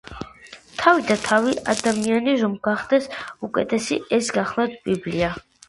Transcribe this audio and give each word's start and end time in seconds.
თავი 0.79 1.05
და 1.11 1.17
თავი, 1.25 1.53
ადამიანი 1.75 2.35
რომ 2.45 2.57
გახდეს 2.69 3.07
უკეთესი, 3.51 4.01
ეს 4.21 4.33
გახლავთ 4.41 4.85
ბიბლია 4.93 5.35